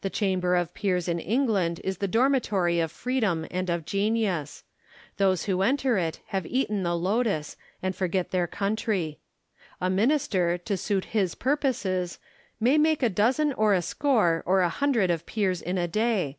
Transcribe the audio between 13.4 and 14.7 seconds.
or a score or a